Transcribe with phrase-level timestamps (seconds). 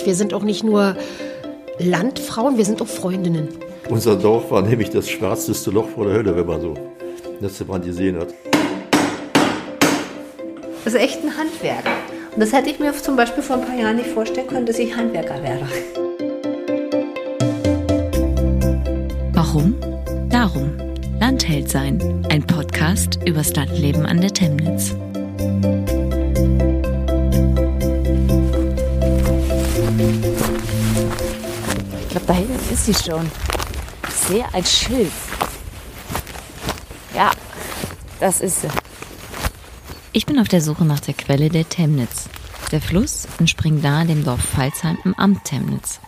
[0.00, 0.06] befreundet.
[0.06, 0.96] Wir sind auch nicht nur
[1.78, 3.48] Landfrauen, wir sind auch Freundinnen.
[3.88, 6.74] Unser Dorf war nämlich das schwarzeste Loch vor der Hölle, wenn man so
[7.40, 8.28] letzte Mal gesehen hat.
[10.84, 11.84] Das ist echt ein Handwerk.
[12.34, 14.78] Und das hätte ich mir zum Beispiel vor ein paar Jahren nicht vorstellen können, dass
[14.78, 15.66] ich Handwerker wäre.
[19.32, 19.74] Warum?
[20.30, 20.72] Darum.
[21.18, 22.24] Landheld sein.
[22.30, 24.94] Ein Podcast übers Landleben an der Temnitz.
[32.88, 33.30] Ist sie schon.
[34.08, 35.12] Ich sehe ein Schild.
[37.14, 37.30] Ja,
[38.20, 38.68] das ist sie.
[40.12, 42.28] Ich bin auf der Suche nach der Quelle der Temnitz.
[42.72, 46.00] Der Fluss entspringt nahe dem Dorf Pfalzheim im Amt Temnitz.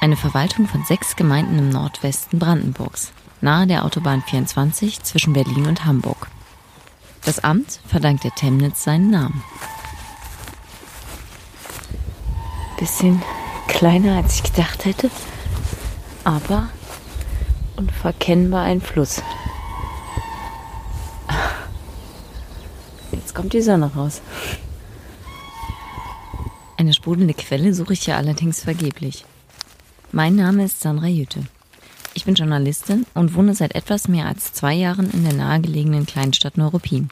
[0.00, 5.84] Eine Verwaltung von sechs Gemeinden im Nordwesten Brandenburgs, nahe der Autobahn 24 zwischen Berlin und
[5.84, 6.28] Hamburg.
[7.24, 9.44] Das Amt verdankt der Temnitz seinen Namen.
[12.78, 13.22] Bisschen
[13.68, 15.10] kleiner, als ich gedacht hätte,
[16.26, 16.68] aber
[17.76, 19.22] unverkennbar ein Fluss.
[23.12, 24.20] Jetzt kommt die Sonne raus.
[26.76, 29.24] Eine sprudelnde Quelle suche ich hier allerdings vergeblich.
[30.10, 31.44] Mein Name ist Sandra Jütte.
[32.14, 36.58] Ich bin Journalistin und wohne seit etwas mehr als zwei Jahren in der nahegelegenen Kleinstadt
[36.58, 37.08] Neuruppin.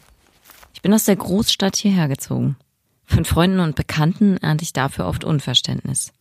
[0.72, 2.56] Ich bin aus der Großstadt hierher gezogen.
[3.04, 6.12] Von Freunden und Bekannten ernte ich dafür oft Unverständnis.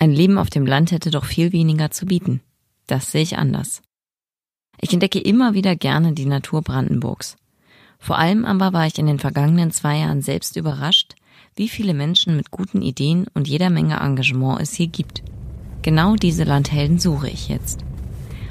[0.00, 2.40] Ein Leben auf dem Land hätte doch viel weniger zu bieten.
[2.86, 3.82] Das sehe ich anders.
[4.80, 7.36] Ich entdecke immer wieder gerne die Natur Brandenburgs.
[7.98, 11.16] Vor allem aber war ich in den vergangenen zwei Jahren selbst überrascht,
[11.56, 15.24] wie viele Menschen mit guten Ideen und jeder Menge Engagement es hier gibt.
[15.82, 17.80] Genau diese Landhelden suche ich jetzt.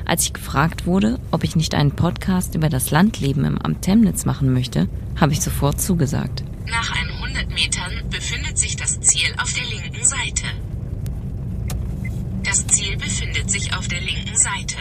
[0.04, 4.26] Als ich gefragt wurde, ob ich nicht einen Podcast über das Landleben im Amt Temnitz
[4.26, 6.44] machen möchte, habe ich sofort zugesagt.
[6.66, 10.46] Nach 100 Metern befindet sich das Ziel auf der linken Seite.
[12.44, 14.78] Das Ziel befindet sich auf der linken Seite.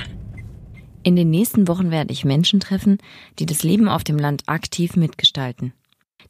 [1.03, 2.99] In den nächsten Wochen werde ich Menschen treffen,
[3.39, 5.73] die das Leben auf dem Land aktiv mitgestalten,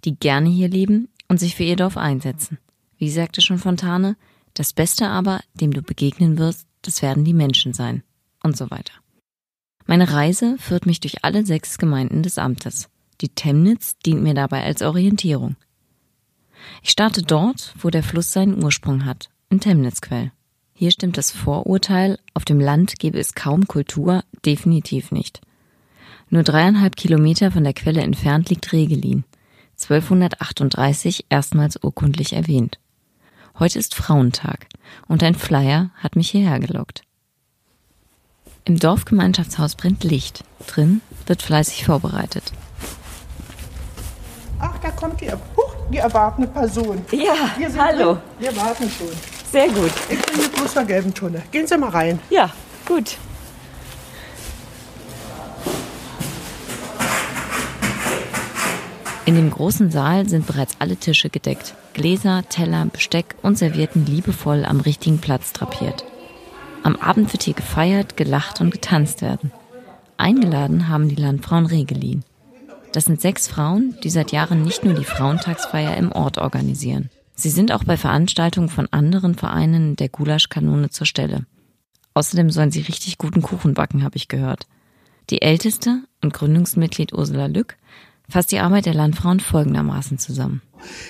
[0.05, 2.59] die gerne hier leben und sich für ihr Dorf einsetzen.
[2.99, 4.17] Wie sagte schon Fontane,
[4.55, 8.03] das Beste aber, dem du begegnen wirst, das werden die Menschen sein.
[8.43, 8.93] Und so weiter.
[9.87, 12.89] Meine Reise führt mich durch alle sechs Gemeinden des Amtes.
[13.21, 15.57] Die Temnitz dient mir dabei als Orientierung.
[16.83, 20.33] Ich starte dort, wo der Fluss seinen Ursprung hat, in Temnitzquell.
[20.79, 25.41] Hier stimmt das Vorurteil, auf dem Land gäbe es kaum Kultur, definitiv nicht.
[26.29, 29.25] Nur dreieinhalb Kilometer von der Quelle entfernt liegt Regelin,
[29.81, 32.79] 1238 erstmals urkundlich erwähnt.
[33.59, 34.67] Heute ist Frauentag
[35.09, 37.05] und ein Flyer hat mich hierher gelockt.
[38.67, 40.45] Im Dorfgemeinschaftshaus brennt Licht.
[40.67, 42.53] Drin wird fleißig vorbereitet.
[44.59, 47.03] Ach, da kommt die, huch, die erwartende Person.
[47.13, 48.13] Ja, Wir sind hallo.
[48.15, 48.23] Drin.
[48.41, 49.36] Wir warten schon.
[49.53, 49.93] Sehr gut.
[50.09, 51.43] Ich bin hier bloß gelben Tonne.
[51.51, 52.19] Gehen Sie mal rein.
[52.31, 52.51] Ja,
[52.87, 53.17] gut.
[59.25, 61.75] In dem großen Saal sind bereits alle Tische gedeckt.
[61.95, 66.05] Gläser, Teller, Besteck und Servietten liebevoll am richtigen Platz drapiert.
[66.85, 69.51] Am Abend wird hier gefeiert, gelacht und getanzt werden.
[70.17, 72.23] Eingeladen haben die Landfrauen Regelin.
[72.93, 77.11] Das sind sechs Frauen, die seit Jahren nicht nur die Frauentagsfeier im Ort organisieren.
[77.37, 81.45] Sie sind auch bei Veranstaltungen von anderen Vereinen der Gulaschkanone zur Stelle.
[82.15, 84.67] Außerdem sollen sie richtig guten Kuchen backen, habe ich gehört.
[85.29, 87.77] Die älteste und Gründungsmitglied Ursula Lück
[88.27, 90.63] fasst die Arbeit der Landfrauen folgendermaßen zusammen.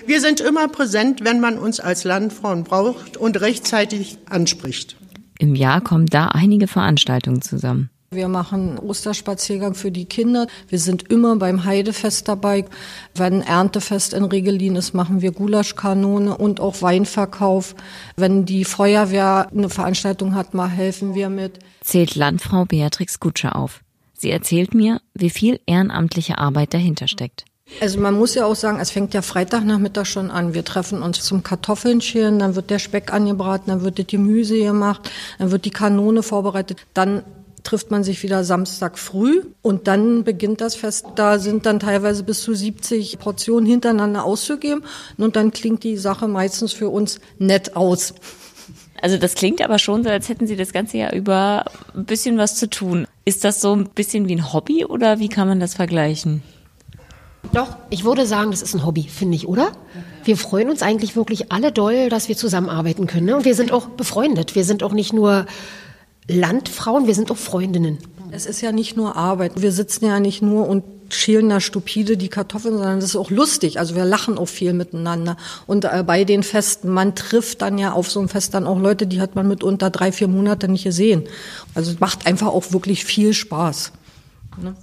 [0.05, 4.97] Wir sind immer präsent, wenn man uns als Landfrauen braucht und rechtzeitig anspricht.
[5.39, 7.91] Im Jahr kommen da einige Veranstaltungen zusammen.
[8.17, 10.47] Wir machen Osterspaziergang für die Kinder.
[10.69, 12.65] Wir sind immer beim Heidefest dabei.
[13.15, 17.77] Wenn Erntefest in Regelin ist, machen wir Gulaschkanone und auch Weinverkauf.
[18.17, 21.59] Wenn die Feuerwehr eine Veranstaltung hat, mal helfen wir mit.
[21.83, 23.83] Zählt Landfrau Beatrix Gutsche auf.
[24.15, 27.45] Sie erzählt mir, wie viel ehrenamtliche Arbeit dahinter steckt.
[27.81, 30.55] Also man muss ja auch sagen, es fängt ja Freitagnachmittag schon an.
[30.55, 34.57] Wir treffen uns zum Kartoffeln schälen, dann wird der Speck angebraten, dann wird das Gemüse
[34.57, 36.79] gemacht, dann wird die Kanone vorbereitet.
[36.95, 37.25] Dann
[37.67, 41.07] trifft man sich wieder Samstag früh und dann beginnt das Fest.
[41.17, 44.85] Da sind dann teilweise bis zu 70 Portionen hintereinander auszugeben
[45.19, 48.15] und dann klingt die Sache meistens für uns nett aus.
[49.03, 51.65] Also das klingt aber schon so, als hätten Sie das ganze Jahr über
[51.95, 53.07] ein bisschen was zu tun.
[53.25, 56.43] Ist das so ein bisschen wie ein Hobby oder wie kann man das vergleichen?
[57.53, 59.73] Doch, ich würde sagen, das ist ein Hobby, finde ich, oder?
[60.25, 63.27] Wir freuen uns eigentlich wirklich alle doll, dass wir zusammenarbeiten können.
[63.27, 63.37] Ne?
[63.37, 64.55] Und wir sind auch befreundet.
[64.55, 65.47] Wir sind auch nicht nur
[66.29, 67.99] Landfrauen, wir sind auch Freundinnen.
[68.33, 69.61] Es ist ja nicht nur Arbeit.
[69.61, 73.31] Wir sitzen ja nicht nur und schälen da stupide die Kartoffeln, sondern das ist auch
[73.31, 73.79] lustig.
[73.79, 75.37] Also wir lachen auch viel miteinander.
[75.67, 78.79] Und äh, bei den Festen, man trifft dann ja auf so einem Fest dann auch
[78.79, 81.25] Leute, die hat man mitunter drei, vier Monate nicht gesehen.
[81.75, 83.93] Also es macht einfach auch wirklich viel Spaß.
[84.61, 84.75] Ne?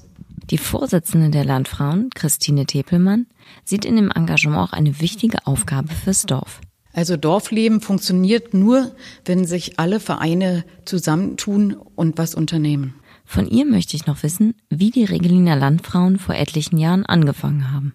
[0.50, 3.28] Die Vorsitzende der Landfrauen, Christine Tepelmann,
[3.66, 6.62] sieht in dem Engagement auch eine wichtige Aufgabe fürs Dorf.
[6.94, 8.92] Also Dorfleben funktioniert nur,
[9.26, 12.94] wenn sich alle Vereine zusammentun und was unternehmen.
[13.26, 17.94] Von ihr möchte ich noch wissen, wie die Regeliner Landfrauen vor etlichen Jahren angefangen haben.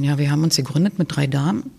[0.00, 1.70] Ja, wir haben uns gegründet mit drei Damen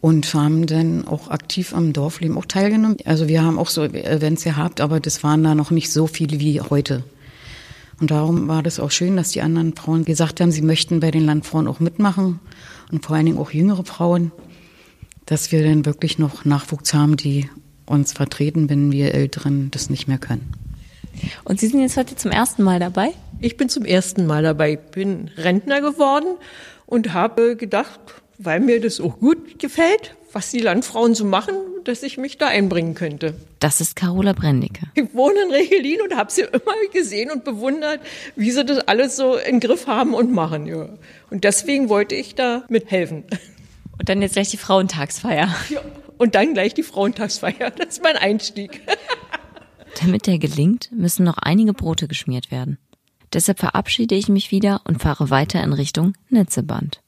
[0.00, 2.98] und haben dann auch aktiv am Dorfleben auch teilgenommen.
[3.04, 6.38] Also wir haben auch so Events gehabt, aber das waren da noch nicht so viele
[6.38, 7.02] wie heute.
[7.98, 11.10] Und darum war das auch schön, dass die anderen Frauen gesagt haben, sie möchten bei
[11.10, 12.40] den Landfrauen auch mitmachen
[12.92, 14.32] und vor allen Dingen auch jüngere Frauen,
[15.26, 17.50] dass wir dann wirklich noch Nachwuchs haben, die
[17.84, 20.52] uns vertreten, wenn wir Älteren das nicht mehr können.
[21.44, 23.12] Und Sie sind jetzt heute zum ersten Mal dabei?
[23.40, 26.36] Ich bin zum ersten Mal dabei, bin Rentner geworden
[26.86, 28.00] und habe gedacht,
[28.38, 32.48] weil mir das auch gut gefällt, was die Landfrauen so machen, dass ich mich da
[32.48, 33.34] einbringen könnte.
[33.60, 34.86] Das ist Carola Brendicke.
[34.94, 38.00] Ich wohne in Regelin und habe sie immer gesehen und bewundert,
[38.34, 40.66] wie sie das alles so im Griff haben und machen.
[40.66, 40.90] Ja.
[41.30, 43.24] Und deswegen wollte ich da mithelfen.
[43.98, 45.54] Und dann jetzt gleich die Frauentagsfeier.
[45.68, 45.80] Ja,
[46.18, 47.70] und dann gleich die Frauentagsfeier.
[47.70, 48.82] Das ist mein Einstieg.
[50.00, 52.78] Damit der gelingt, müssen noch einige Brote geschmiert werden.
[53.32, 57.00] Deshalb verabschiede ich mich wieder und fahre weiter in Richtung Netzeband.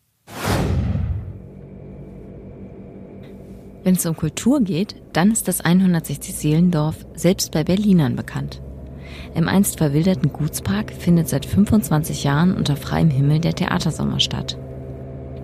[3.84, 8.60] Wenn es um Kultur geht, dann ist das 160 Seelendorf selbst bei Berlinern bekannt.
[9.34, 14.58] Im einst verwilderten Gutspark findet seit 25 Jahren unter freiem Himmel der Theatersommer statt.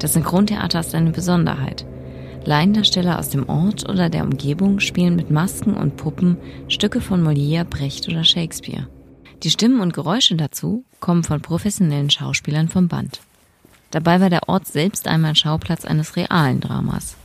[0.04, 1.86] Das Synchrontheater ist eine Besonderheit.
[2.44, 6.36] Laiendarsteller aus dem Ort oder der Umgebung spielen mit Masken und Puppen
[6.68, 8.86] Stücke von Molière, Brecht oder Shakespeare.
[9.42, 13.22] Die Stimmen und Geräusche dazu kommen von professionellen Schauspielern vom Band.
[13.92, 17.16] Dabei war der Ort selbst einmal Schauplatz eines realen Dramas.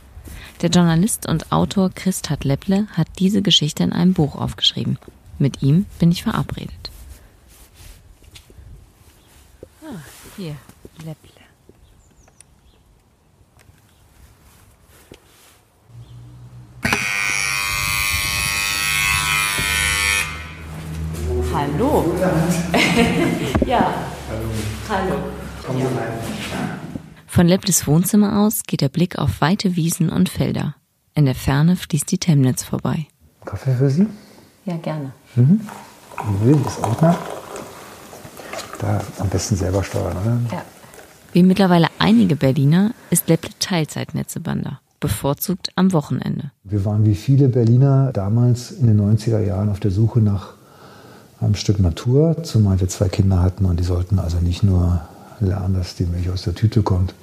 [0.62, 4.98] Der Journalist und Autor Christat Lepple hat diese Geschichte in einem Buch aufgeschrieben.
[5.38, 6.90] Mit ihm bin ich verabredet.
[9.82, 10.00] Ah,
[10.38, 10.56] hier,
[11.04, 11.39] Lepple.
[21.52, 22.14] Hallo.
[23.66, 23.92] ja.
[24.88, 25.16] Hallo.
[25.68, 25.78] Hallo.
[25.78, 25.88] Ja.
[27.26, 30.76] Von Leples Wohnzimmer aus geht der Blick auf weite Wiesen und Felder.
[31.14, 33.06] In der Ferne fließt die Temnitz vorbei.
[33.44, 34.06] Kaffee für Sie?
[34.64, 35.10] Ja, gerne.
[35.34, 35.60] Mhm.
[36.44, 37.18] Und das Ordner.
[38.78, 40.38] Da am besten selber steuern, oder?
[40.52, 40.62] Ja.
[41.32, 46.52] Wie mittlerweile einige Berliner ist Lepple Teilzeitnetzebander, bevorzugt am Wochenende.
[46.62, 50.59] Wir waren wie viele Berliner damals in den 90er Jahren auf der Suche nach
[51.40, 55.00] einem Stück Natur, zumal wir zwei Kinder hatten und die sollten also nicht nur
[55.40, 57.14] lernen, dass die Milch aus der Tüte kommt.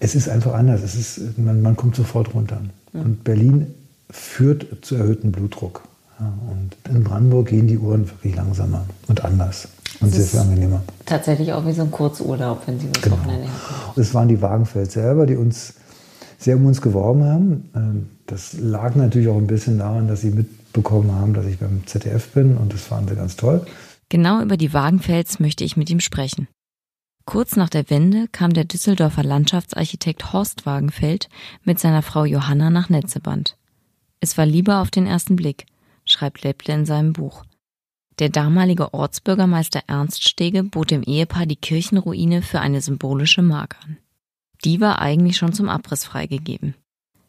[0.00, 0.82] Es ist einfach anders.
[0.82, 2.60] Es ist, man, man kommt sofort runter.
[2.92, 3.66] Und Berlin
[4.10, 5.82] führt zu erhöhtem Blutdruck.
[6.20, 9.68] Ja, und in Brandenburg gehen die Uhren wirklich langsamer und anders
[10.00, 10.82] und sehr viel angenehmer.
[11.06, 13.16] Tatsächlich auch wie so ein Kurzurlaub, wenn Sie das Genau.
[13.18, 13.92] Wochenende herkommen.
[13.96, 15.74] Es waren die Wagenfeld selber, die uns
[16.38, 17.70] sehr um uns geworben haben.
[17.74, 20.30] Ähm, Das lag natürlich auch ein bisschen daran, dass sie
[20.74, 23.64] mitbekommen haben, dass ich beim ZDF bin und das fanden sie ganz toll.
[24.08, 26.48] Genau über die Wagenfels möchte ich mit ihm sprechen.
[27.26, 31.28] Kurz nach der Wende kam der Düsseldorfer Landschaftsarchitekt Horst Wagenfeld
[31.62, 33.56] mit seiner Frau Johanna nach Netzeband.
[34.20, 35.64] Es war Liebe auf den ersten Blick,
[36.04, 37.44] schreibt Lepple in seinem Buch.
[38.18, 43.96] Der damalige Ortsbürgermeister Ernst Stege bot dem Ehepaar die Kirchenruine für eine symbolische Mark an.
[44.64, 46.74] Die war eigentlich schon zum Abriss freigegeben.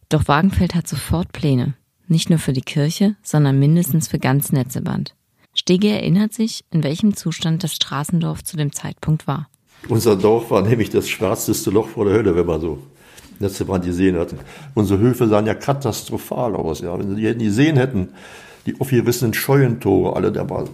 [0.10, 1.74] Doch Wagenfeld hat sofort Pläne.
[2.08, 5.16] Nicht nur für die Kirche, sondern mindestens für ganz Netzeband.
[5.54, 9.48] Stege erinnert sich, in welchem Zustand das Straßendorf zu dem Zeitpunkt war.
[9.88, 12.80] Unser Dorf war nämlich das schwarzeste Loch vor der Hölle, wenn man so
[13.40, 14.36] Netzebrand gesehen hat.
[14.74, 16.82] Unsere Höfe sahen ja katastrophal aus.
[16.82, 16.98] Ja.
[16.98, 18.10] Wenn die, die sehen hätten,
[18.66, 20.66] die aufgerissenen Scheunentore, alle, da war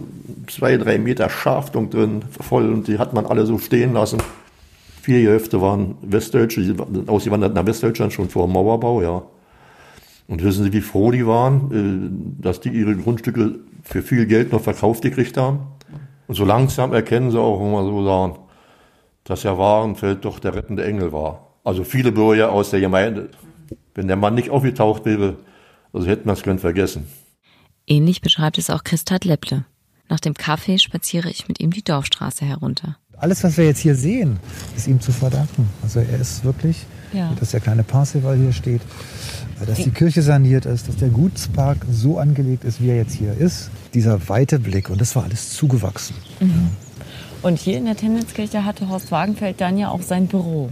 [0.48, 4.18] zwei, drei Meter Schaftung drin, voll, und die hat man alle so stehen lassen.
[5.02, 9.22] Vier Hälfte waren Westdeutsche, die sind ausgewandert nach Westdeutschland schon vor dem Mauerbau, ja.
[10.28, 14.52] Und wissen Sie, wie froh die waren, äh, dass die ihre Grundstücke für viel Geld
[14.52, 15.60] noch verkauft gekriegt haben?
[16.28, 18.38] Und so langsam erkennen sie auch, wenn man so sagen,
[19.24, 21.48] dass Herr Warenfeld doch der rettende Engel war.
[21.64, 23.30] Also viele Bürger aus der Gemeinde.
[23.94, 25.36] Wenn der Mann nicht aufgetaucht wäre,
[25.92, 27.06] also hätten wir es können vergessen.
[27.86, 29.64] Ähnlich beschreibt es auch Christat Lepple.
[30.08, 32.96] Nach dem Kaffee spaziere ich mit ihm die Dorfstraße herunter.
[33.16, 34.40] Alles, was wir jetzt hier sehen,
[34.76, 35.68] ist ihm zu verdanken.
[35.82, 37.32] Also er ist wirklich, Ja.
[37.38, 38.80] dass der kleine Parsival hier steht,
[39.66, 43.36] dass die Kirche saniert ist, dass der Gutspark so angelegt ist, wie er jetzt hier
[43.36, 43.70] ist.
[43.94, 46.16] Dieser weite Blick und das war alles zugewachsen.
[47.42, 50.70] Und hier in der Tenniskirche hatte Horst Wagenfeld dann ja auch sein Büro.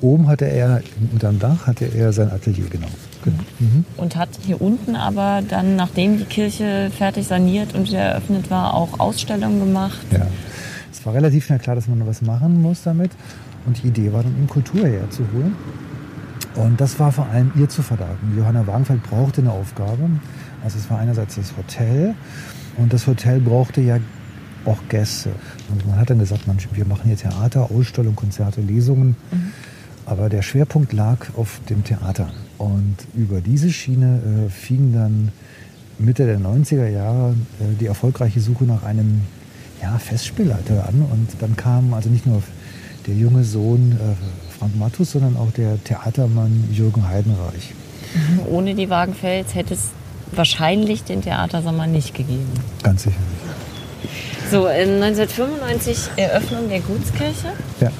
[0.00, 2.88] Oben hatte er, unterm Dach hatte er sein Atelier, genau.
[3.24, 3.38] genau.
[3.58, 3.84] Mhm.
[3.96, 8.74] Und hat hier unten aber dann, nachdem die Kirche fertig saniert und wieder eröffnet war,
[8.74, 9.98] auch Ausstellungen gemacht.
[10.10, 10.26] Ja.
[10.92, 13.10] Es war relativ schnell klar, dass man noch was machen muss damit.
[13.66, 15.54] Und die Idee war dann, ihm Kultur herzuholen.
[16.54, 18.36] Und das war vor allem ihr zu verdanken.
[18.36, 20.08] Johanna Wagenfeld brauchte eine Aufgabe.
[20.62, 22.14] Also es war einerseits das Hotel
[22.76, 23.98] und das Hotel brauchte ja
[24.64, 25.30] auch Gäste.
[25.70, 29.16] Und man hat dann gesagt, man, wir machen hier Theater, Ausstellungen, Konzerte, Lesungen.
[29.30, 29.52] Mhm.
[30.06, 32.30] Aber der Schwerpunkt lag auf dem Theater.
[32.58, 35.32] Und über diese Schiene äh, fing dann
[35.98, 39.22] Mitte der 90er Jahre äh, die erfolgreiche Suche nach einem
[39.82, 41.06] ja, Festspielleiter an.
[41.10, 42.42] Und dann kam also nicht nur
[43.06, 47.74] der junge Sohn äh, Frank Mattus, sondern auch der Theatermann Jürgen Heidenreich.
[48.14, 48.40] Mhm.
[48.46, 49.90] Ohne die Wagenfels hätte es
[50.32, 52.48] wahrscheinlich den Theatersommer nicht gegeben.
[52.82, 54.50] Ganz sicher nicht.
[54.50, 57.52] So, 1995 Eröffnung der Gutskirche.
[57.80, 57.90] Ja.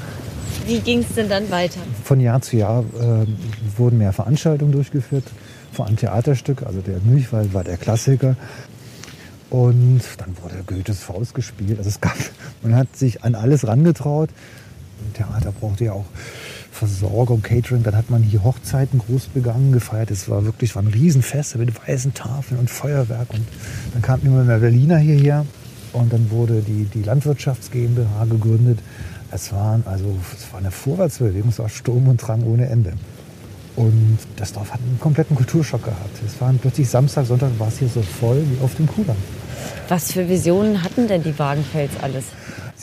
[0.66, 1.80] Wie ging es denn dann weiter?
[2.02, 3.26] Von Jahr zu Jahr äh,
[3.76, 5.24] wurden mehr Veranstaltungen durchgeführt.
[5.72, 8.36] Vor allem Theaterstück, also der Milchwald war der Klassiker.
[9.50, 11.78] Und dann wurde Goethes Faust gespielt.
[11.78, 12.16] Also es gab,
[12.62, 14.30] man hat sich an alles rangetraut.
[15.14, 16.06] Theater brauchte ja auch
[16.70, 17.82] Versorgung, Catering.
[17.82, 20.10] Dann hat man hier Hochzeiten groß begangen, gefeiert.
[20.10, 23.30] Es war wirklich war ein Riesenfest mit weißen Tafeln und Feuerwerk.
[23.30, 23.46] Und
[23.92, 25.46] dann kamen immer mehr Berliner hierher.
[25.92, 28.80] Und dann wurde die, die Landwirtschafts GmbH gegründet.
[29.30, 32.92] Es, waren also, es war eine Vorwärtsbewegung, es war Sturm und Drang ohne Ende.
[33.76, 36.20] Und das Dorf hat einen kompletten Kulturschock gehabt.
[36.24, 39.16] Es waren plötzlich Samstag, Sonntag war es hier so voll wie auf dem Kudamm.
[39.88, 42.26] Was für Visionen hatten denn die Wagenfels alles?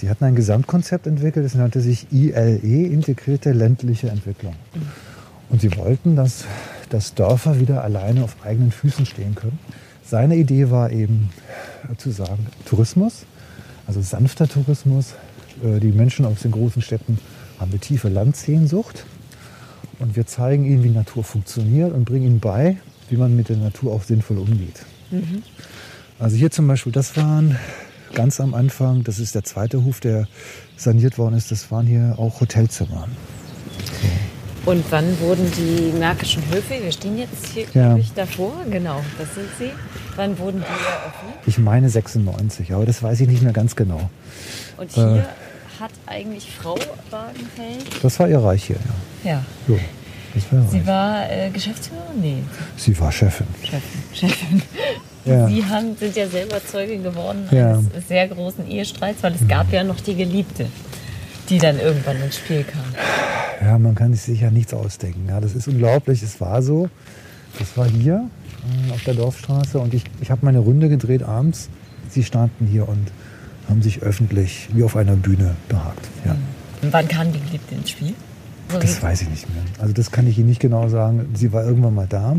[0.02, 4.56] Sie hatten ein Gesamtkonzept entwickelt, das nannte sich ILE, Integrierte ländliche Entwicklung.
[5.50, 6.46] Und sie wollten, dass,
[6.90, 9.60] dass Dörfer wieder alleine auf eigenen Füßen stehen können.
[10.04, 11.30] Seine Idee war eben
[12.00, 13.28] zu sagen, Tourismus,
[13.86, 15.14] also sanfter Tourismus.
[15.64, 17.20] Äh, die Menschen aus den großen Städten
[17.60, 19.06] haben eine tiefe Landsehnsucht.
[20.00, 22.78] Und wir zeigen ihnen, wie Natur funktioniert und bringen ihnen bei,
[23.10, 24.84] wie man mit der Natur auch sinnvoll umgeht.
[25.12, 25.44] Mhm.
[26.18, 27.56] Also hier zum Beispiel, das waren
[28.14, 30.28] ganz am Anfang, das ist der zweite Hof, der
[30.78, 33.08] saniert worden ist, das waren hier auch Hotelzimmer.
[34.02, 34.72] So.
[34.72, 37.88] Und wann wurden die Märkischen Höfe, wir stehen jetzt hier, ja.
[37.88, 39.72] glaube ich, davor, genau, das sind sie.
[40.16, 41.48] Wann wurden die eröffnet?
[41.48, 44.10] Ich meine 96, aber das weiß ich nicht mehr ganz genau.
[44.78, 46.78] Und hier äh, hat eigentlich Frau
[47.10, 48.04] Wagenfeld?
[48.04, 48.78] Das war ihr Reich hier,
[49.24, 49.32] ja.
[49.32, 49.46] Ja.
[49.68, 49.80] So.
[50.52, 52.22] War Sie war äh, Geschäftsführerin?
[52.22, 52.44] Nee.
[52.78, 53.48] Sie war Chefin.
[53.64, 53.82] Chefin.
[54.14, 54.62] Chefin.
[55.26, 55.48] Ja.
[55.48, 57.74] Sie haben, sind ja selber Zeuge geworden ja.
[57.74, 60.68] eines sehr großen Ehestreits, weil es gab ja noch die Geliebte,
[61.50, 62.84] die dann irgendwann ins Spiel kam.
[63.64, 65.28] Ja, man kann sich ja nichts ausdenken.
[65.30, 66.24] Ja, das ist unglaublich.
[66.24, 66.90] Es war so.
[67.60, 68.28] Das war hier
[68.90, 71.70] äh, auf der Dorfstraße und ich, ich habe meine Runde gedreht abends.
[72.10, 73.12] Sie standen hier und
[73.70, 76.08] haben sich öffentlich wie auf einer Bühne behagt.
[76.26, 76.36] Ja.
[76.82, 78.14] Und wann kam die Geliebte ins Spiel?
[78.70, 79.64] Das weiß ich nicht mehr.
[79.80, 81.30] Also das kann ich Ihnen nicht genau sagen.
[81.34, 82.36] Sie war irgendwann mal da.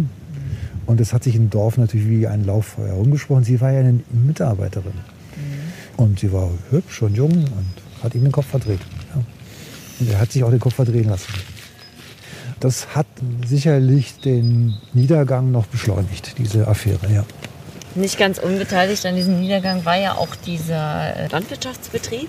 [0.93, 3.45] Und es hat sich im Dorf natürlich wie ein Lauffeuer herumgesprochen.
[3.45, 4.93] Sie war ja eine Mitarbeiterin.
[4.93, 6.03] Mhm.
[6.05, 7.73] Und sie war hübsch und jung und
[8.03, 8.81] hat ihm den Kopf verdreht.
[9.15, 9.23] Ja.
[9.99, 11.33] Und er hat sich auch den Kopf verdrehen lassen.
[12.61, 13.07] Das hat
[13.47, 17.25] sicherlich den Niedergang noch beschleunigt, diese Affäre, ja.
[17.95, 22.29] Nicht ganz unbeteiligt an diesem Niedergang war ja auch dieser Landwirtschaftsbetrieb,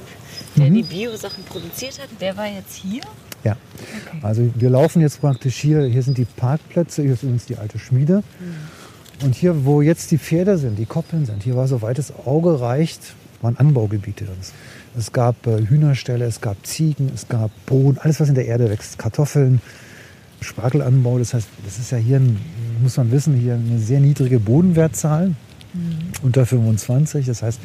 [0.56, 0.76] der mhm.
[0.76, 2.08] die Biosachen produziert hat.
[2.22, 3.02] Der war jetzt hier.
[3.44, 3.58] Ja,
[4.08, 4.20] okay.
[4.22, 5.84] also wir laufen jetzt praktisch hier.
[5.84, 8.18] Hier sind die Parkplätze, hier ist übrigens die alte Schmiede.
[8.18, 9.26] Mhm.
[9.26, 12.60] Und hier, wo jetzt die Pferde sind, die Koppeln sind, hier war soweit das Auge
[12.60, 14.26] reicht, waren Anbaugebiete.
[14.98, 18.70] Es gab äh, Hühnerställe, es gab Ziegen, es gab Boden, alles was in der Erde
[18.70, 19.62] wächst, Kartoffeln,
[20.42, 21.20] Spargelanbau.
[21.20, 22.40] Das heißt, das ist ja hier, ein,
[22.82, 25.30] muss man wissen, hier eine sehr niedrige Bodenwertzahl,
[25.74, 26.00] mhm.
[26.22, 27.26] unter 25.
[27.26, 27.60] Das heißt,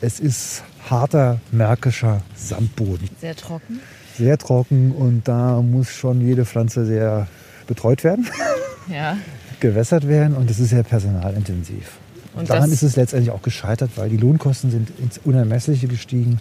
[0.00, 3.08] es ist harter märkischer Sandboden.
[3.20, 3.80] Sehr trocken
[4.16, 7.26] sehr trocken und da muss schon jede Pflanze sehr
[7.66, 8.26] betreut werden,
[8.88, 9.16] ja.
[9.60, 11.98] gewässert werden und es ist sehr personalintensiv.
[12.34, 16.40] Und daran ist es letztendlich auch gescheitert, weil die Lohnkosten sind ins Unermessliche gestiegen.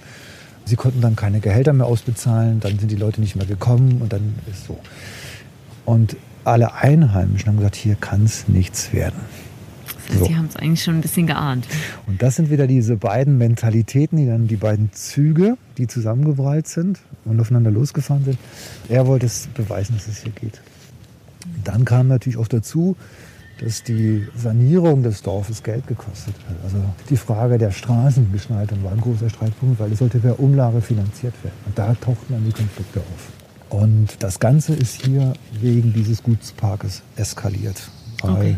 [0.64, 4.14] Sie konnten dann keine Gehälter mehr ausbezahlen, dann sind die Leute nicht mehr gekommen und
[4.14, 4.80] dann ist so.
[5.86, 9.20] Und alle Einheimischen haben gesagt, hier kann es nichts werden.
[10.12, 10.28] Das heißt, so.
[10.28, 11.68] die haben es eigentlich schon ein bisschen geahnt.
[12.08, 17.00] Und das sind wieder diese beiden Mentalitäten, die dann die beiden Züge, die zusammengebrallt sind
[17.26, 18.38] und aufeinander losgefahren sind.
[18.90, 20.62] Er wollte es beweisen, dass es hier geht.
[21.64, 22.96] Dann kam natürlich auch dazu,
[23.60, 26.56] dass die Sanierung des Dorfes Geld gekostet hat.
[26.64, 26.78] Also
[27.10, 31.56] die Frage der Straßenbeschneidung war ein großer Streitpunkt, weil es sollte per Umlage finanziert werden.
[31.68, 33.80] Und da tauchten dann die Konflikte auf.
[33.82, 37.90] Und das Ganze ist hier wegen dieses Gutsparkes eskaliert.
[38.22, 38.56] Weil okay.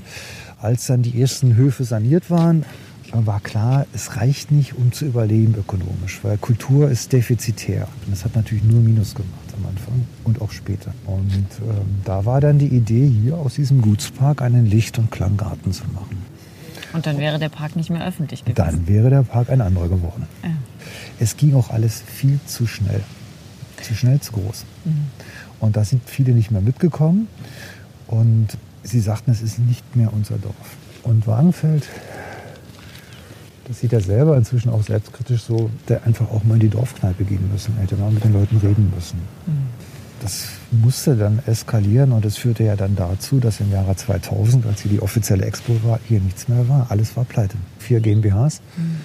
[0.64, 2.66] Als dann die ersten Höfe saniert waren,
[3.12, 7.88] war klar, es reicht nicht, um zu überleben ökonomisch, weil Kultur ist defizitär.
[8.06, 10.94] Und das hat natürlich nur Minus gemacht am Anfang und auch später.
[11.06, 15.72] Und ähm, da war dann die Idee, hier aus diesem Gutspark einen Licht- und Klanggarten
[15.74, 16.18] zu machen.
[16.94, 18.56] Und dann wäre der Park nicht mehr öffentlich gewesen.
[18.56, 20.28] Dann wäre der Park ein anderer geworden.
[20.44, 20.50] Ja.
[21.20, 23.02] Es ging auch alles viel zu schnell.
[23.82, 24.66] Zu schnell, zu groß.
[24.86, 25.08] Mhm.
[25.60, 27.28] Und da sind viele nicht mehr mitgekommen.
[28.08, 30.78] Und sie sagten, es ist nicht mehr unser Dorf.
[31.04, 31.88] Und Wagenfeld
[33.68, 37.24] das sieht er selber inzwischen auch selbstkritisch so, der einfach auch mal in die Dorfkneipe
[37.24, 39.20] gehen müssen, hätte mal mit den Leuten reden müssen.
[39.46, 39.68] Mhm.
[40.22, 44.82] Das musste dann eskalieren und das führte ja dann dazu, dass im Jahre 2000, als
[44.82, 46.88] hier die offizielle Expo war, hier nichts mehr war.
[46.90, 47.56] Alles war pleite.
[47.80, 48.62] Vier GmbHs.
[48.78, 48.98] Mhm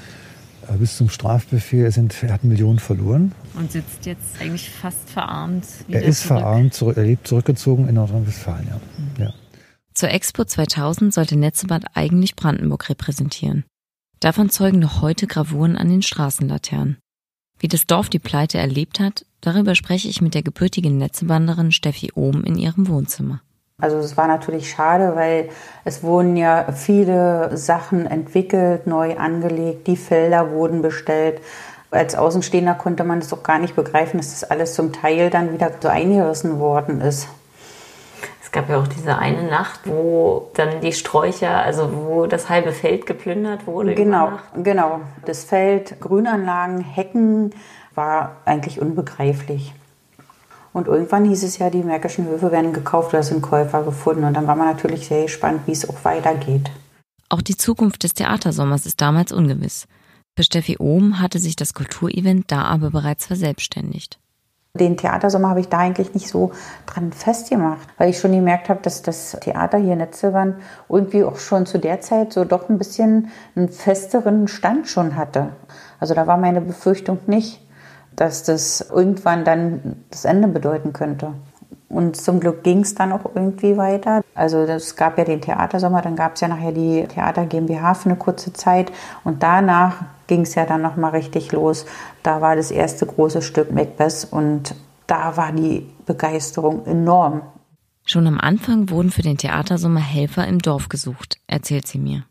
[0.78, 3.32] bis zum Strafbefehl sind, er hat Millionen verloren.
[3.54, 5.64] Und sitzt jetzt eigentlich fast verarmt.
[5.88, 6.40] er ist zurück.
[6.40, 8.74] verarmt, er lebt zurückgezogen in Nordrhein-Westfalen, ja.
[8.74, 9.22] Mhm.
[9.24, 9.32] ja.
[9.98, 13.64] Zur Expo 2000 sollte Netzebad eigentlich Brandenburg repräsentieren.
[14.20, 16.98] Davon zeugen noch heute Gravuren an den Straßenlaternen.
[17.58, 22.12] Wie das Dorf die Pleite erlebt hat, darüber spreche ich mit der gebürtigen Netzebanderin Steffi
[22.14, 23.40] Ohm in ihrem Wohnzimmer.
[23.82, 25.48] Also es war natürlich schade, weil
[25.84, 31.40] es wurden ja viele Sachen entwickelt, neu angelegt, die Felder wurden bestellt.
[31.90, 35.52] Als Außenstehender konnte man es auch gar nicht begreifen, dass das alles zum Teil dann
[35.52, 37.26] wieder so eingerissen worden ist.
[38.48, 42.72] Es gab ja auch diese eine Nacht, wo dann die Sträucher, also wo das halbe
[42.72, 43.94] Feld geplündert wurde.
[43.94, 45.02] Genau, genau.
[45.26, 47.50] Das Feld, Grünanlagen, Hecken
[47.94, 49.74] war eigentlich unbegreiflich.
[50.72, 54.24] Und irgendwann hieß es ja, die Märkischen Höfe werden gekauft oder sind Käufer gefunden.
[54.24, 56.70] Und dann war man natürlich sehr gespannt, wie es auch weitergeht.
[57.28, 59.86] Auch die Zukunft des Theatersommers ist damals ungewiss.
[60.38, 64.18] Für Steffi Ohm hatte sich das Kulturevent da aber bereits verselbstständigt.
[64.74, 66.52] Den Theatersommer habe ich da eigentlich nicht so
[66.86, 70.56] dran festgemacht, weil ich schon gemerkt habe, dass das Theater hier in Netzewand
[70.88, 75.50] irgendwie auch schon zu der Zeit so doch ein bisschen einen festeren Stand schon hatte.
[75.98, 77.66] Also da war meine Befürchtung nicht,
[78.14, 81.32] dass das irgendwann dann das Ende bedeuten könnte.
[81.88, 84.22] Und zum Glück ging es dann auch irgendwie weiter.
[84.34, 88.10] Also es gab ja den Theatersommer, dann gab es ja nachher die Theater GmbH für
[88.10, 88.92] eine kurze Zeit
[89.24, 91.86] und danach ging es ja dann noch mal richtig los.
[92.22, 94.74] Da war das erste große Stück Macbeth und
[95.06, 97.42] da war die Begeisterung enorm.
[98.04, 102.24] Schon am Anfang wurden für den Theatersommer Helfer im Dorf gesucht, erzählt sie mir.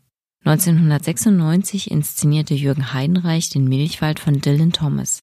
[0.44, 5.20] 1996 inszenierte Jürgen Heidenreich den Milchwald von Dylan Thomas.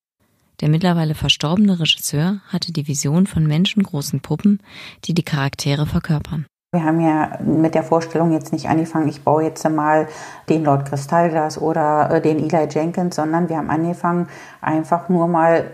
[0.61, 4.61] Der mittlerweile verstorbene Regisseur hatte die Vision von menschengroßen Puppen,
[5.03, 6.45] die die Charaktere verkörpern.
[6.71, 10.07] Wir haben ja mit der Vorstellung jetzt nicht angefangen, ich baue jetzt mal
[10.49, 14.27] den Lord Kristallglas oder äh, den Eli Jenkins, sondern wir haben angefangen,
[14.61, 15.71] einfach nur mal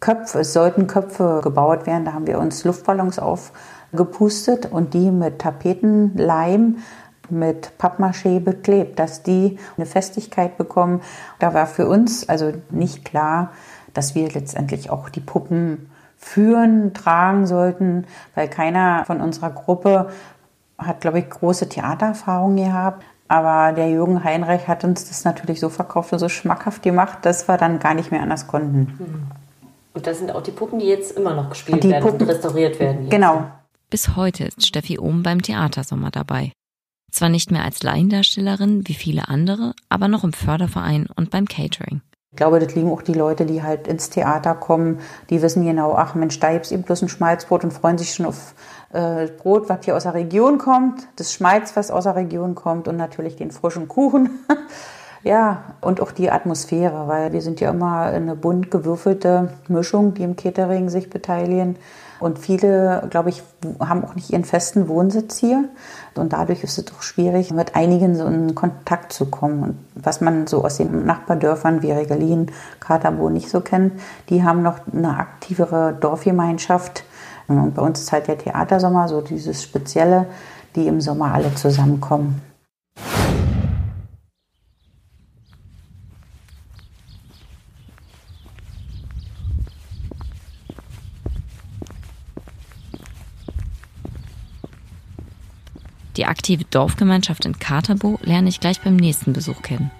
[0.00, 2.04] Köpfe, es sollten Köpfe gebaut werden.
[2.04, 6.76] Da haben wir uns Luftballons aufgepustet und die mit Tapetenleim
[7.30, 11.00] mit Pappmaché beklebt, dass die eine Festigkeit bekommen.
[11.38, 13.52] Da war für uns also nicht klar,
[13.96, 20.10] dass wir letztendlich auch die Puppen führen, tragen sollten, weil keiner von unserer Gruppe
[20.78, 23.04] hat, glaube ich, große Theatererfahrung gehabt.
[23.28, 27.48] Aber der Jürgen Heinrich hat uns das natürlich so verkauft und so schmackhaft gemacht, dass
[27.48, 29.28] wir dann gar nicht mehr anders konnten.
[29.94, 32.28] Und das sind auch die Puppen, die jetzt immer noch gespielt die werden Puppen, und
[32.28, 33.02] restauriert werden.
[33.02, 33.10] Jetzt.
[33.10, 33.50] Genau.
[33.90, 36.52] Bis heute ist Steffi Ohm beim Theatersommer dabei.
[37.10, 42.02] Zwar nicht mehr als Laiendarstellerin wie viele andere, aber noch im Förderverein und beim Catering.
[42.36, 45.94] Ich glaube, das liegen auch die Leute, die halt ins Theater kommen, die wissen genau,
[45.94, 48.54] ach Mensch, da gibt's eben bloß ein Schmalzbrot und freuen sich schon auf
[48.92, 52.88] äh, Brot, was hier aus der Region kommt, das Schmalz, was aus der Region kommt
[52.88, 54.44] und natürlich den frischen Kuchen.
[55.26, 60.22] ja, und auch die Atmosphäre, weil wir sind ja immer eine bunt gewürfelte Mischung, die
[60.22, 61.76] im Catering sich beteiligen.
[62.20, 63.42] Und viele, glaube ich,
[63.80, 65.64] haben auch nicht ihren festen Wohnsitz hier.
[66.14, 69.62] Und dadurch ist es doch schwierig, mit einigen so in Kontakt zu kommen.
[69.64, 74.62] Und was man so aus den Nachbardörfern wie Regelin, Katerbo nicht so kennt, die haben
[74.62, 77.04] noch eine aktivere Dorfgemeinschaft.
[77.48, 80.26] Und bei uns ist halt der Theatersommer, so dieses Spezielle,
[80.76, 82.40] die im Sommer alle zusammenkommen.
[96.16, 99.90] Die aktive Dorfgemeinschaft in Katerbo lerne ich gleich beim nächsten Besuch kennen.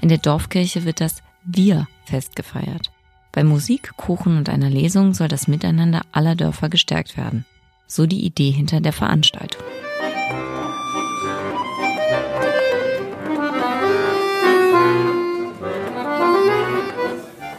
[0.00, 2.90] In der Dorfkirche wird das Wir-Fest gefeiert.
[3.32, 7.44] Bei Musik, Kuchen und einer Lesung soll das Miteinander aller Dörfer gestärkt werden.
[7.86, 9.62] So die Idee hinter der Veranstaltung.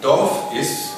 [0.01, 0.89] Dorf ist,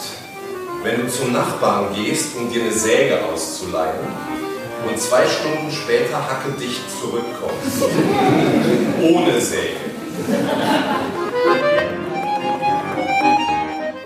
[0.84, 4.51] wenn du zum Nachbarn gehst, um dir eine Säge auszuleihen
[4.88, 7.84] und zwei Stunden später hackedicht zurückkommst.
[9.02, 9.92] Ohne Säge.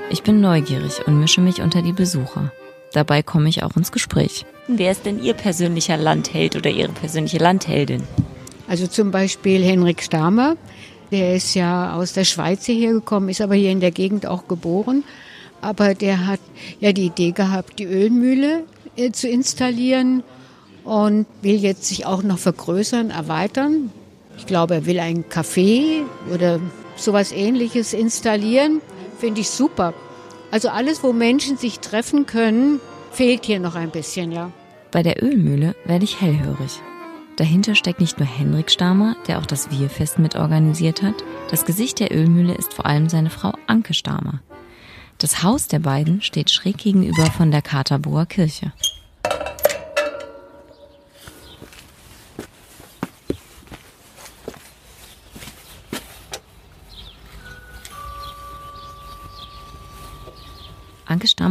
[0.10, 2.52] Ich bin neugierig und mische mich unter die Besucher.
[2.94, 4.46] Dabei komme ich auch ins Gespräch.
[4.68, 8.04] Wer ist denn Ihr persönlicher Landheld oder Ihre persönliche Landheldin?
[8.68, 10.56] Also zum Beispiel Henrik Stamer.
[11.12, 14.48] Der ist ja aus der Schweiz hierher gekommen, ist aber hier in der Gegend auch
[14.48, 15.04] geboren.
[15.62, 16.40] Aber der hat
[16.80, 18.64] ja die Idee gehabt, die Ölmühle
[18.96, 20.24] äh, zu installieren
[20.86, 23.92] und will jetzt sich auch noch vergrößern, erweitern.
[24.38, 26.60] Ich glaube, er will ein Café oder
[26.96, 28.82] sowas ähnliches installieren.
[29.20, 29.94] Finde ich super.
[30.52, 32.80] Also alles, wo Menschen sich treffen können,
[33.12, 34.52] fehlt hier noch ein bisschen, ja.
[34.92, 36.80] Bei der Ölmühle werde ich hellhörig.
[37.36, 41.16] Dahinter steckt nicht nur Henrik Stamer, der auch das Wirfest mitorganisiert hat.
[41.50, 44.42] Das Gesicht der Ölmühle ist vor allem seine Frau Anke Stamer.
[45.18, 48.72] Das Haus der beiden steht schräg gegenüber von der Katerboer Kirche.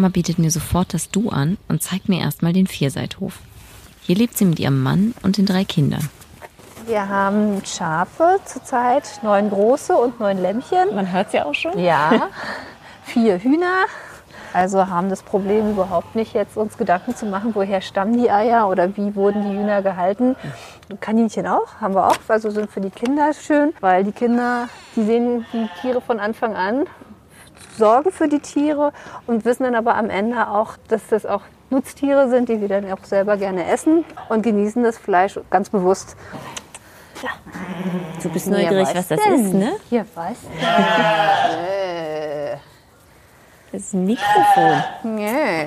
[0.05, 3.39] Stamer bietet mir sofort das Du an und zeigt mir erstmal den Vierseithof.
[4.03, 6.11] Hier lebt sie mit ihrem Mann und den drei Kindern.
[6.85, 10.95] Wir haben Schafe zurzeit, neun große und neun Lämmchen.
[10.95, 11.79] Man hört sie auch schon?
[11.79, 12.29] Ja,
[13.05, 13.87] vier Hühner.
[14.53, 18.69] Also haben das Problem überhaupt nicht, jetzt uns Gedanken zu machen, woher stammen die Eier
[18.69, 20.37] oder wie wurden die Hühner gehalten.
[21.01, 25.03] Kaninchen auch, haben wir auch, also sind für die Kinder schön, weil die Kinder, die
[25.03, 26.85] sehen die Tiere von Anfang an,
[27.77, 28.93] sorgen für die Tiere
[29.27, 32.91] und wissen dann aber am Ende auch, dass das auch Nutztiere sind, die wir dann
[32.91, 36.17] auch selber gerne essen und genießen das Fleisch ganz bewusst.
[37.23, 37.31] Ja.
[38.23, 39.47] Du bist neugierig, was das denn?
[39.47, 39.73] ist, ne?
[39.89, 40.37] Hier, was?
[40.61, 42.57] Äh.
[43.73, 44.85] Das ist ein Mikrofon.
[45.17, 45.67] Nee.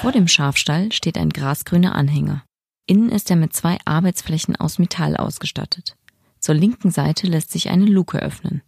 [0.00, 2.42] Vor dem Schafstall steht ein grasgrüner Anhänger.
[2.86, 5.96] Innen ist er mit zwei Arbeitsflächen aus Metall ausgestattet.
[6.40, 8.62] Zur linken Seite lässt sich eine Luke öffnen.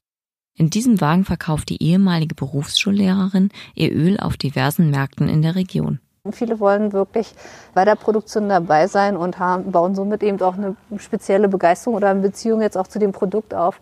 [0.56, 5.98] In diesem Wagen verkauft die ehemalige Berufsschullehrerin ihr Öl auf diversen Märkten in der Region.
[6.30, 7.34] Viele wollen wirklich
[7.74, 12.08] bei der Produktion dabei sein und haben, bauen somit eben auch eine spezielle Begeisterung oder
[12.08, 13.78] eine Beziehung jetzt auch zu dem Produkt auf.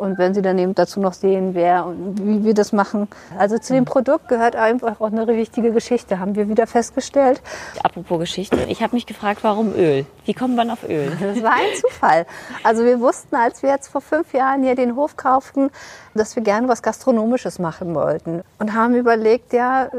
[0.00, 3.06] Und wenn Sie dann eben dazu noch sehen, wer und wie wir das machen.
[3.38, 7.42] Also zu dem Produkt gehört einfach auch eine wichtige Geschichte, haben wir wieder festgestellt.
[7.82, 10.06] Apropos Geschichte, ich habe mich gefragt, warum Öl?
[10.24, 11.12] Wie kommt man auf Öl?
[11.20, 12.24] Das war ein Zufall.
[12.64, 15.68] Also wir wussten, als wir jetzt vor fünf Jahren hier den Hof kauften,
[16.14, 18.42] dass wir gerne was Gastronomisches machen wollten.
[18.58, 19.90] Und haben überlegt, ja,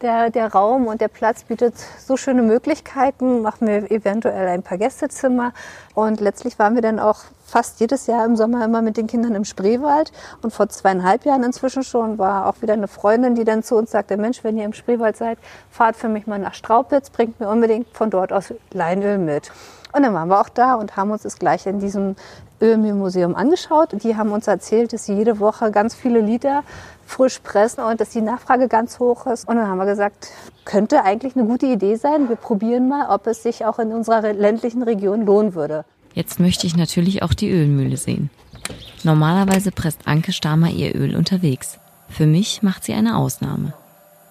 [0.00, 4.78] der, der Raum und der Platz bietet so schöne Möglichkeiten, machen wir eventuell ein paar
[4.78, 5.52] Gästezimmer.
[5.94, 7.24] Und letztlich waren wir dann auch
[7.54, 10.10] fast jedes Jahr im Sommer immer mit den Kindern im Spreewald.
[10.42, 13.92] Und vor zweieinhalb Jahren inzwischen schon war auch wieder eine Freundin, die dann zu uns
[13.92, 15.38] sagte, Mensch, wenn ihr im Spreewald seid,
[15.70, 19.52] fahrt für mich mal nach Straupitz, bringt mir unbedingt von dort aus Leinöl mit.
[19.92, 22.16] Und dann waren wir auch da und haben uns das gleich in diesem
[22.60, 23.90] Ölmühlmuseum angeschaut.
[24.02, 26.64] Die haben uns erzählt, dass sie jede Woche ganz viele Liter
[27.06, 29.46] frisch pressen und dass die Nachfrage ganz hoch ist.
[29.46, 30.32] Und dann haben wir gesagt,
[30.64, 32.28] könnte eigentlich eine gute Idee sein.
[32.28, 35.84] Wir probieren mal, ob es sich auch in unserer ländlichen Region lohnen würde.
[36.14, 38.30] Jetzt möchte ich natürlich auch die Ölmühle sehen.
[39.02, 41.78] Normalerweise presst Anke Stamer ihr Öl unterwegs.
[42.08, 43.74] Für mich macht sie eine Ausnahme.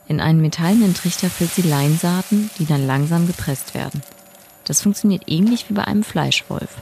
[0.08, 4.02] In einen metallenen Trichter füllt sie Leinsaaten, die dann langsam gepresst werden.
[4.66, 6.78] Das funktioniert ähnlich wie bei einem Fleischwolf.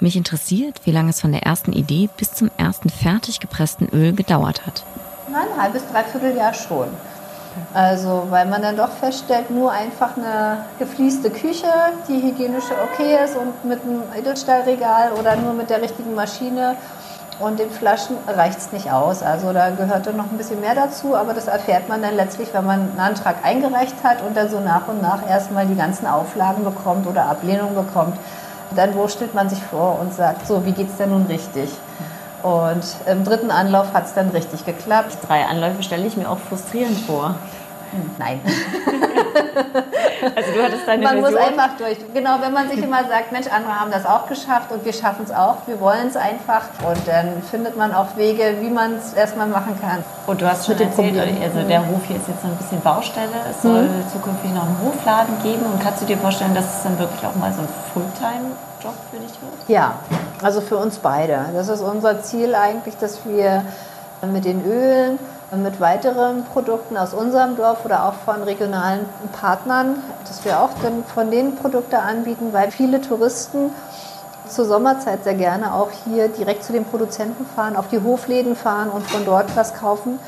[0.00, 4.12] Mich interessiert, wie lange es von der ersten Idee bis zum ersten fertig gepressten Öl
[4.14, 4.84] gedauert hat.
[5.28, 6.88] Ein halbes, dreiviertel Jahr schon.
[7.72, 11.66] Also, weil man dann doch feststellt, nur einfach eine geflieste Küche,
[12.08, 16.76] die hygienisch okay ist und mit einem Edelstahlregal oder nur mit der richtigen Maschine
[17.40, 19.22] und den Flaschen reicht es nicht aus.
[19.22, 22.64] Also da gehörte noch ein bisschen mehr dazu, aber das erfährt man dann letztlich, wenn
[22.64, 26.64] man einen Antrag eingereicht hat und dann so nach und nach erstmal die ganzen Auflagen
[26.64, 28.16] bekommt oder Ablehnung bekommt.
[28.74, 31.70] Dann wurstelt man sich vor und sagt, so, wie geht es denn nun richtig?
[32.44, 35.16] Und im dritten Anlauf hat es dann richtig geklappt.
[35.26, 37.36] Drei Anläufe stelle ich mir auch frustrierend vor.
[38.18, 38.40] Nein.
[40.36, 41.32] also du hattest deine Man Version.
[41.40, 41.96] muss einfach durch.
[42.12, 45.24] Genau, wenn man sich immer sagt, Mensch, andere haben das auch geschafft und wir schaffen
[45.24, 46.62] es auch, wir wollen es einfach.
[46.84, 50.04] Und dann findet man auch Wege, wie man es erstmal machen kann.
[50.26, 53.28] Und du hast schon erzählt, also der Hof hier ist jetzt so ein bisschen Baustelle.
[53.50, 54.08] Es soll Mhm.
[54.12, 55.64] zukünftig noch einen Hofladen geben.
[55.64, 59.18] Und kannst du dir vorstellen, dass es dann wirklich auch mal so ein Fulltime-Job für
[59.18, 59.68] dich wird?
[59.68, 59.94] Ja,
[60.44, 61.46] also für uns beide.
[61.54, 63.64] Das ist unser Ziel eigentlich, dass wir
[64.32, 65.18] mit den Ölen,
[65.56, 69.06] mit weiteren Produkten aus unserem Dorf oder auch von regionalen
[69.38, 73.70] Partnern, dass wir auch dann von denen Produkte anbieten, weil viele Touristen
[74.48, 78.90] zur Sommerzeit sehr gerne auch hier direkt zu den Produzenten fahren, auf die Hofläden fahren
[78.90, 80.18] und von dort was kaufen.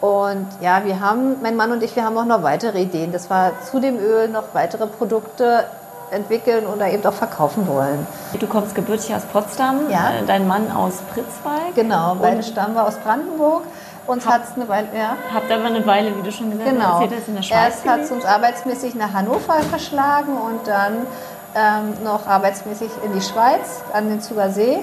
[0.00, 3.28] Und ja, wir haben, mein Mann und ich, wir haben auch noch weitere Ideen, dass
[3.28, 5.64] wir zu dem Öl noch weitere Produkte
[6.10, 8.06] entwickeln oder eben auch verkaufen wollen.
[8.38, 10.10] Du kommst gebürtig aus Potsdam, Ja.
[10.10, 11.74] äh, dein Mann aus Pritzwalk.
[11.74, 13.62] Genau, beide stammen wir aus Brandenburg.
[14.06, 15.16] Uns hat es eine Weile, ja.
[15.34, 17.00] Habt aber eine Weile, wie du schon gesagt genau.
[17.00, 17.58] hast, das in der Schweiz.
[17.58, 21.06] Erst hat es uns arbeitsmäßig nach Hannover verschlagen und dann
[21.54, 24.78] ähm, noch arbeitsmäßig in die Schweiz, an den Zuger See.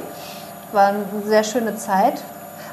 [0.74, 2.22] War eine sehr schöne Zeit.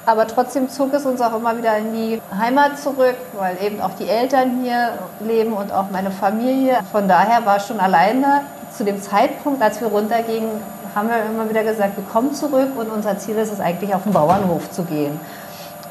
[0.05, 3.95] Aber trotzdem zog es uns auch immer wieder in die Heimat zurück, weil eben auch
[3.95, 6.79] die Eltern hier leben und auch meine Familie.
[6.91, 8.43] Von daher war schon alleine
[8.77, 10.51] zu dem Zeitpunkt, als wir runtergingen,
[10.95, 14.03] haben wir immer wieder gesagt, wir kommen zurück und unser Ziel ist es eigentlich auf
[14.03, 15.21] den Bauernhof zu gehen.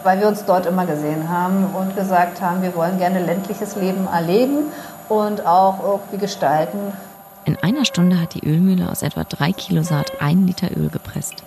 [0.04, 4.08] Weil wir uns dort immer gesehen haben und gesagt haben, wir wollen gerne ländliches Leben
[4.12, 4.72] erleben
[5.10, 6.80] und auch irgendwie gestalten.
[7.46, 11.44] In einer Stunde hat die Ölmühle aus etwa drei Kilo Saat ein Liter Öl gepresst.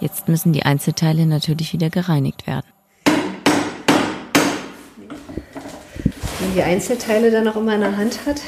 [0.00, 2.66] Jetzt müssen die Einzelteile natürlich wieder gereinigt werden.
[6.40, 8.40] Wenn die Einzelteile dann auch immer in der Hand hat,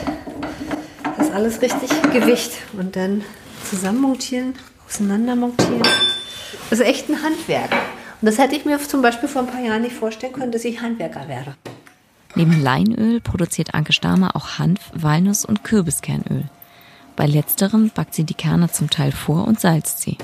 [1.18, 3.22] das alles richtig Gewicht und dann
[3.68, 4.54] zusammenmontieren,
[4.86, 5.82] auseinandermontieren.
[6.70, 7.72] Das ist echt ein Handwerk.
[7.72, 10.64] Und das hätte ich mir zum Beispiel vor ein paar Jahren nicht vorstellen können, dass
[10.64, 11.56] ich Handwerker wäre.
[12.36, 16.44] Neben Leinöl produziert Anke Stamer auch Hanf, Walnuss und Kürbiskernöl.
[17.16, 20.16] Bei letzterem backt sie die Kerne zum Teil vor und salzt sie.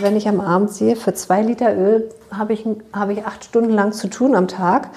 [0.00, 3.70] Wenn ich am Abend sehe, für zwei Liter Öl habe ich, habe ich acht Stunden
[3.70, 4.90] lang zu tun am Tag,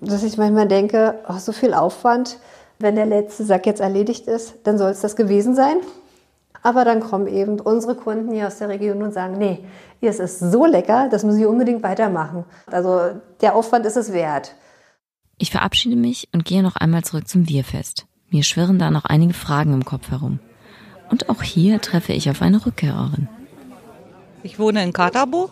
[0.00, 2.38] dass ich manchmal denke, oh, so viel Aufwand,
[2.78, 5.76] wenn der letzte Sack jetzt erledigt ist, dann soll es das gewesen sein.
[6.62, 9.64] Aber dann kommen eben unsere Kunden hier aus der Region und sagen, nee,
[10.00, 12.44] es ist so lecker, das muss ich unbedingt weitermachen.
[12.66, 14.54] Also der Aufwand ist es wert.
[15.38, 18.06] Ich verabschiede mich und gehe noch einmal zurück zum Bierfest.
[18.30, 20.40] Mir schwirren da noch einige Fragen im Kopf herum.
[21.10, 23.28] Und auch hier treffe ich auf eine Rückkehrerin.
[24.42, 25.50] Ich wohne in Katerbo.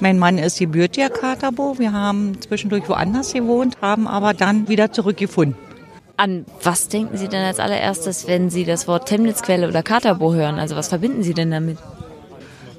[0.00, 1.78] Mein Mann ist gebürtiger Katerbo.
[1.78, 5.56] Wir haben zwischendurch woanders gewohnt, haben aber dann wieder zurückgefunden.
[6.16, 10.58] An was denken Sie denn als allererstes, wenn Sie das Wort Temnitzquelle oder Katerbo hören?
[10.58, 11.78] Also was verbinden Sie denn damit?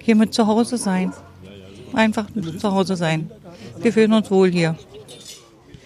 [0.01, 1.11] Hier mit zu Hause sein.
[1.93, 2.27] Einfach
[2.59, 3.31] zu Hause sein.
[3.79, 4.75] Wir fühlen uns wohl hier.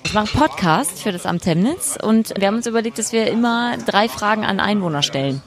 [0.04, 3.28] Ich mache einen Podcast für das Amt Temnitz und wir haben uns überlegt, dass wir
[3.28, 5.42] immer drei Fragen an Einwohner stellen.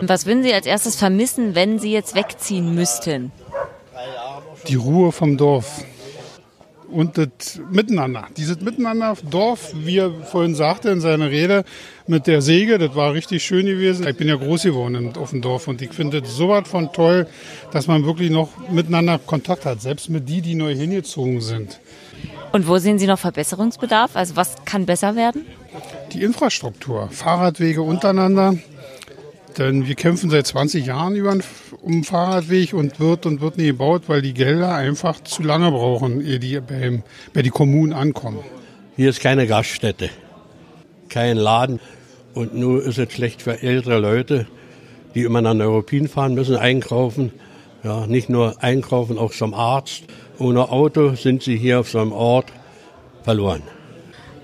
[0.00, 3.32] Was würden Sie als erstes vermissen, wenn Sie jetzt wegziehen müssten?
[4.68, 5.84] Die Ruhe vom Dorf
[6.94, 8.28] und das Miteinander.
[8.36, 11.64] Dieses Miteinander, Dorf, wie er vorhin sagte in seiner Rede,
[12.06, 14.06] mit der Säge, das war richtig schön gewesen.
[14.06, 16.92] Ich bin ja groß geworden auf dem Dorf und ich finde das so was von
[16.92, 17.26] toll,
[17.72, 21.80] dass man wirklich noch miteinander Kontakt hat, selbst mit die, die neu hingezogen sind.
[22.52, 24.14] Und wo sehen Sie noch Verbesserungsbedarf?
[24.14, 25.44] Also was kann besser werden?
[26.12, 28.54] Die Infrastruktur, Fahrradwege untereinander,
[29.58, 31.42] denn wir kämpfen seit 20 Jahren über einen,
[31.80, 35.70] um einen Fahrradweg und wird und wird nie gebaut, weil die Gelder einfach zu lange
[35.70, 38.40] brauchen, ehe die bei, bei die Kommunen ankommen.
[38.96, 40.10] Hier ist keine Gaststätte,
[41.08, 41.80] kein Laden.
[42.34, 44.46] Und nur ist es schlecht für ältere Leute,
[45.14, 47.32] die immer nach Neuruppin fahren müssen, einkaufen.
[47.84, 50.04] Ja, nicht nur einkaufen, auch zum Arzt.
[50.38, 52.46] Ohne Auto sind sie hier auf so einem Ort
[53.22, 53.62] verloren.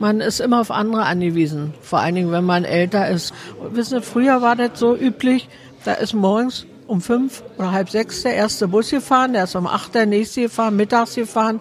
[0.00, 3.34] Man ist immer auf andere angewiesen, vor allen Dingen, wenn man älter ist.
[3.70, 5.46] Wissen Sie, früher war das so üblich,
[5.84, 9.66] da ist morgens um fünf oder halb sechs der erste Bus gefahren, der ist um
[9.66, 11.60] acht der nächste gefahren, mittags gefahren.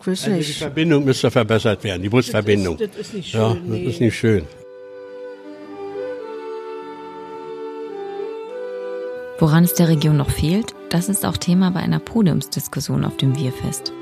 [0.00, 0.48] Ich weiß also nicht.
[0.50, 2.78] die Verbindung müsste verbessert werden, die Busverbindung.
[2.78, 3.40] Das ist, das ist nicht schön.
[3.40, 3.84] ja, das nee.
[3.84, 4.46] ist nicht schön.
[9.40, 13.36] Woran es der Region noch fehlt, das ist auch Thema bei einer Podiumsdiskussion auf dem
[13.36, 13.92] Wirfest.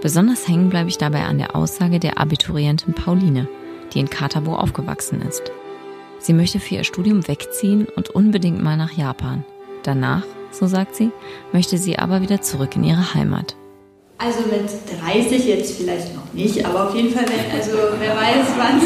[0.00, 3.48] Besonders hängen bleibe ich dabei an der Aussage der Abiturientin Pauline,
[3.92, 5.50] die in Katabo aufgewachsen ist.
[6.20, 9.44] Sie möchte für ihr Studium wegziehen und unbedingt mal nach Japan.
[9.82, 11.10] Danach, so sagt sie,
[11.52, 13.56] möchte sie aber wieder zurück in ihre Heimat.
[14.18, 14.68] Also mit
[15.00, 18.80] 30 jetzt vielleicht noch nicht, aber auf jeden Fall, wenn, also wer weiß wann.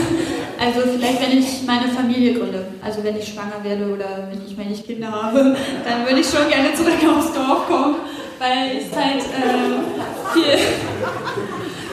[0.59, 4.57] Also vielleicht, wenn ich meine Familie gründe, also wenn ich schwanger werde oder wenn ich,
[4.57, 7.97] wenn ich Kinder habe, dann würde ich schon gerne zurück aufs Dorf kommen,
[8.39, 10.02] weil es halt äh,
[10.33, 10.59] viel,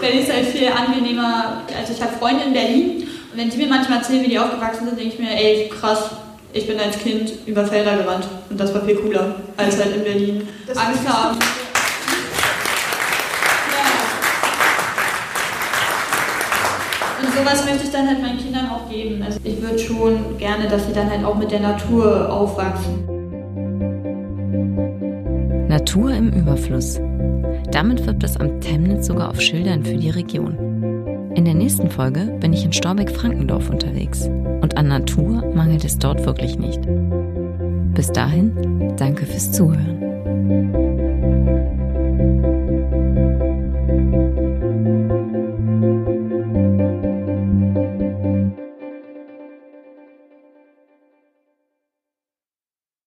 [0.01, 3.67] weil es halt viel angenehmer, also ich habe Freunde in Berlin und wenn die mir
[3.67, 6.11] manchmal erzählen, wie die aufgewachsen sind, denke ich mir, ey krass,
[6.53, 10.03] ich bin als Kind über Felder gerannt und das war viel cooler, als halt in
[10.03, 11.37] Berlin Angst haben.
[17.21, 19.21] Und sowas möchte ich dann halt meinen Kindern auch geben.
[19.21, 23.05] Also ich würde schon gerne, dass sie dann halt auch mit der Natur aufwachsen.
[25.67, 26.99] Natur im Überfluss.
[27.71, 30.57] Damit wirbt das Amt Temnitz sogar auf Schildern für die Region.
[31.35, 34.27] In der nächsten Folge bin ich in Storbeck-Frankendorf unterwegs.
[34.61, 36.81] Und an Natur mangelt es dort wirklich nicht.
[37.93, 40.78] Bis dahin, danke fürs Zuhören.